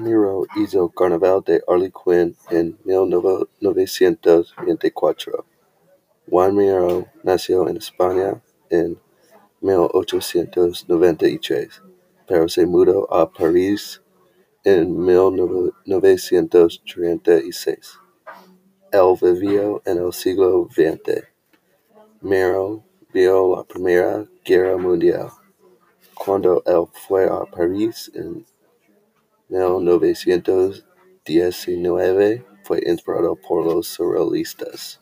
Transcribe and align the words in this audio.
Miró 0.00 0.46
hizo 0.56 0.88
"Carnaval 0.88 1.42
de 1.44 1.62
Arlequín" 1.68 2.34
en 2.50 2.78
mil 2.84 3.10
novecientos 3.60 4.54
veinticuatro. 4.64 5.44
Juan 6.30 6.56
Miró 6.56 7.06
nació 7.22 7.68
en 7.68 7.76
España 7.76 8.42
en 8.70 8.98
mil 9.60 9.86
ochocientos 9.92 10.88
noventa 10.88 11.28
y 11.28 11.38
tres, 11.38 11.82
pero 12.26 12.48
se 12.48 12.64
mudó 12.64 13.12
a 13.12 13.30
París 13.30 14.00
en 14.64 14.98
mil 14.98 15.72
novecientos 15.84 16.82
treinta 16.90 17.36
y 17.38 17.52
seis. 17.52 17.98
Él 18.92 19.14
vivió 19.20 19.82
en 19.84 19.98
el 19.98 20.12
siglo 20.14 20.68
veinte. 20.74 21.28
Miró 22.22 22.82
vio 23.12 23.56
la 23.56 23.64
Primera 23.64 24.26
Guerra 24.42 24.78
Mundial. 24.78 25.28
Cuando 26.14 26.62
él 26.64 26.86
fue 27.06 27.26
a 27.26 27.44
París 27.44 28.10
en 28.14 28.46
mil 29.56 29.82
novecientos 29.82 30.84
diecinueve, 31.24 32.44
fue 32.64 32.82
inspirado 32.86 33.36
por 33.36 33.64
los 33.64 33.86
surrealistas. 33.86 35.00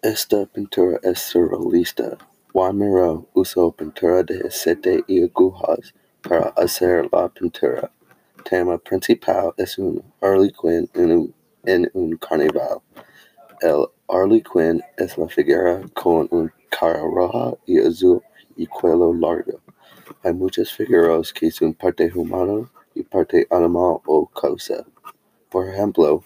Esta 0.00 0.46
pintura 0.46 0.98
es 1.02 1.18
surrealista. 1.20 2.16
Juan 2.52 2.78
Miró 2.78 3.26
usó 3.34 3.70
pintura 3.70 4.22
de 4.22 4.46
aceite 4.46 5.04
y 5.06 5.24
agujas 5.24 5.94
para 6.26 6.48
hacer 6.56 7.06
la 7.12 7.28
pintura. 7.28 7.92
Tema 8.48 8.78
principal 8.78 9.52
es 9.58 9.78
un 9.78 10.02
arlequín 10.20 10.88
en 10.94 11.90
un 11.92 12.16
carnaval. 12.16 12.80
El 13.60 13.86
arlequín 14.08 14.82
es 14.96 15.18
la 15.18 15.28
figura 15.28 15.82
con 15.94 16.28
una 16.30 16.52
cara 16.70 17.02
roja 17.02 17.54
y 17.66 17.78
azul 17.78 18.22
y 18.56 18.66
cuello 18.66 19.12
largo. 19.12 19.60
Hay 20.22 20.32
muchas 20.32 20.72
figuras 20.72 21.32
que 21.32 21.50
son 21.50 21.74
parte 21.74 22.10
humana 22.14 22.68
y 22.80 22.81
parte 23.12 23.46
animal 23.50 24.00
o 24.06 24.26
cosa. 24.32 24.84
Por 25.50 25.68
ejemplo, 25.68 26.24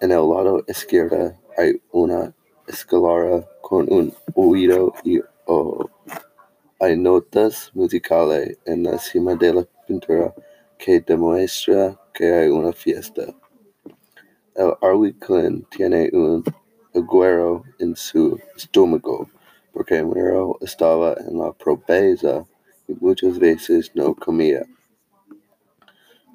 en 0.00 0.10
el 0.10 0.28
lado 0.28 0.64
izquierdo 0.66 1.32
hay 1.56 1.80
una 1.92 2.34
escalera 2.66 3.48
con 3.60 3.90
un 3.92 4.12
oído 4.34 4.92
y 5.04 5.20
ojo. 5.46 5.88
Hay 6.80 6.96
notas 6.96 7.70
musicales 7.74 8.58
en 8.64 8.82
la 8.82 8.98
cima 8.98 9.36
de 9.36 9.54
la 9.54 9.64
pintura 9.86 10.34
que 10.76 11.00
demuestra 11.00 11.96
que 12.12 12.34
hay 12.34 12.48
una 12.48 12.72
fiesta. 12.72 13.22
El 14.54 14.74
arlequín 14.80 15.64
tiene 15.70 16.10
un 16.12 16.42
agujero 16.94 17.62
en 17.78 17.94
su 17.94 18.38
estómago 18.56 19.28
porque 19.72 20.02
Miró 20.02 20.58
estaba 20.60 21.14
en 21.14 21.38
la 21.38 21.52
pobreza 21.52 22.44
y 22.88 22.94
muchas 23.00 23.38
veces 23.38 23.90
no 23.94 24.14
comía. 24.14 24.64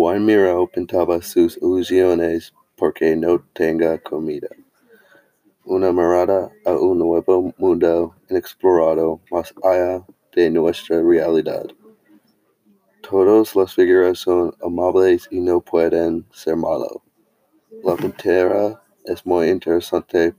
Miró 0.00 0.68
pintaba 0.68 1.20
sus 1.20 1.56
ilusiones 1.56 2.54
porque 2.76 3.16
no 3.16 3.44
tenga 3.52 3.98
comida. 3.98 4.46
Una 5.64 5.92
mirada 5.92 6.52
a 6.64 6.70
un 6.76 7.00
nuevo 7.00 7.52
mundo 7.58 8.14
inexplorado 8.30 9.20
más 9.32 9.52
allá 9.64 10.06
de 10.32 10.50
nuestra 10.50 11.02
realidad. 11.02 11.66
Todas 13.02 13.56
las 13.56 13.74
figuras 13.74 14.20
son 14.20 14.54
amables 14.62 15.26
y 15.32 15.40
no 15.40 15.60
pueden 15.60 16.24
ser 16.32 16.54
malos. 16.54 17.02
La 17.82 17.96
pintura 17.96 18.80
es 19.04 19.26
muy 19.26 19.48
interesante 19.48 20.32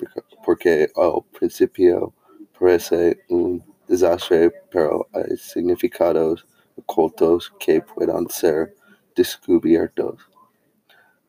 porque 0.45 0.89
al 0.95 1.21
principio 1.37 2.13
parece 2.57 3.19
un 3.27 3.61
desastre, 3.89 4.53
pero 4.71 5.05
hay 5.11 5.35
significados 5.35 6.47
ocultos 6.77 7.53
que 7.59 7.81
pueden 7.81 8.29
ser 8.29 8.78
descubiertos. 9.19 10.15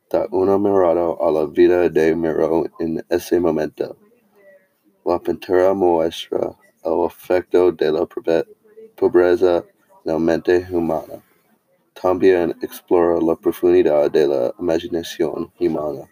Da 0.09 0.21
una 0.31 0.57
mirada 0.59 1.07
a 1.27 1.29
la 1.33 1.45
vida 1.47 1.89
de 1.89 2.15
Miró 2.15 2.65
en 2.79 3.05
ese 3.09 3.41
momento. 3.41 3.97
La 5.05 5.19
pintura 5.19 5.75
muestra 5.75 6.57
el 6.85 7.05
efecto 7.07 7.73
de 7.73 7.91
la 7.91 8.07
pobreza 8.97 9.57
en 9.57 9.65
la 10.05 10.19
mente 10.19 10.67
humana. 10.71 11.17
También 12.01 12.55
explora 12.63 13.21
la 13.21 13.35
profundidad 13.35 14.09
de 14.11 14.27
la 14.29 14.55
imaginación 14.61 15.51
humana. 15.59 16.09